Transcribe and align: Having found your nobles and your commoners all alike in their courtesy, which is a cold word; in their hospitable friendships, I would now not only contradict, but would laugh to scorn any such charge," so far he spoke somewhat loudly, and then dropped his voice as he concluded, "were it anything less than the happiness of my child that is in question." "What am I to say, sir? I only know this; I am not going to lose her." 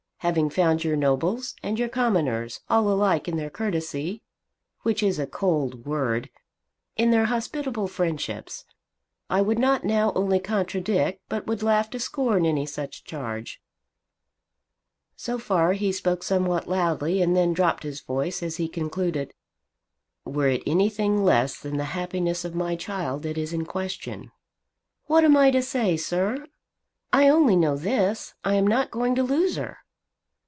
Having 0.21 0.51
found 0.51 0.83
your 0.83 0.95
nobles 0.95 1.55
and 1.63 1.79
your 1.79 1.89
commoners 1.89 2.59
all 2.69 2.87
alike 2.91 3.27
in 3.27 3.37
their 3.37 3.49
courtesy, 3.49 4.21
which 4.83 5.01
is 5.01 5.17
a 5.17 5.25
cold 5.25 5.87
word; 5.87 6.29
in 6.95 7.09
their 7.09 7.25
hospitable 7.25 7.87
friendships, 7.87 8.63
I 9.31 9.41
would 9.41 9.57
now 9.57 9.79
not 9.83 10.15
only 10.15 10.39
contradict, 10.39 11.23
but 11.27 11.47
would 11.47 11.63
laugh 11.63 11.89
to 11.89 11.99
scorn 11.99 12.45
any 12.45 12.67
such 12.67 13.03
charge," 13.03 13.63
so 15.15 15.39
far 15.39 15.73
he 15.73 15.91
spoke 15.91 16.21
somewhat 16.21 16.69
loudly, 16.69 17.19
and 17.19 17.35
then 17.35 17.51
dropped 17.51 17.81
his 17.81 17.99
voice 18.01 18.43
as 18.43 18.57
he 18.57 18.67
concluded, 18.67 19.33
"were 20.23 20.49
it 20.49 20.61
anything 20.67 21.23
less 21.23 21.59
than 21.59 21.77
the 21.77 21.85
happiness 21.97 22.45
of 22.45 22.53
my 22.53 22.75
child 22.75 23.23
that 23.23 23.39
is 23.39 23.53
in 23.53 23.65
question." 23.65 24.31
"What 25.07 25.23
am 25.23 25.35
I 25.35 25.49
to 25.49 25.63
say, 25.63 25.97
sir? 25.97 26.45
I 27.11 27.27
only 27.27 27.55
know 27.55 27.75
this; 27.75 28.35
I 28.45 28.53
am 28.53 28.67
not 28.67 28.91
going 28.91 29.15
to 29.15 29.23
lose 29.23 29.55
her." 29.55 29.79